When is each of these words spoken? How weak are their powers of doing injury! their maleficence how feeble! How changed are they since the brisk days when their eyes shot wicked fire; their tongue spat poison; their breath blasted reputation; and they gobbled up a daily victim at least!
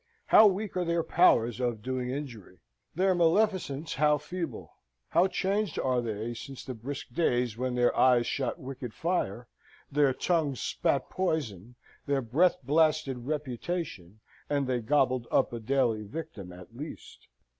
How 0.25 0.47
weak 0.47 0.75
are 0.75 0.83
their 0.83 1.03
powers 1.03 1.59
of 1.59 1.83
doing 1.83 2.09
injury! 2.09 2.57
their 2.95 3.13
maleficence 3.13 3.93
how 3.93 4.17
feeble! 4.17 4.73
How 5.09 5.27
changed 5.27 5.77
are 5.77 6.01
they 6.01 6.33
since 6.33 6.63
the 6.65 6.73
brisk 6.73 7.13
days 7.13 7.55
when 7.55 7.75
their 7.75 7.95
eyes 7.95 8.25
shot 8.25 8.57
wicked 8.57 8.95
fire; 8.95 9.47
their 9.91 10.11
tongue 10.11 10.55
spat 10.55 11.07
poison; 11.11 11.75
their 12.07 12.23
breath 12.23 12.57
blasted 12.63 13.27
reputation; 13.27 14.21
and 14.49 14.65
they 14.65 14.79
gobbled 14.79 15.27
up 15.29 15.53
a 15.53 15.59
daily 15.59 16.01
victim 16.01 16.51
at 16.51 16.75
least! 16.75 17.27